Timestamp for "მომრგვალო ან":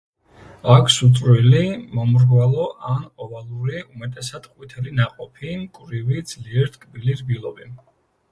1.97-3.03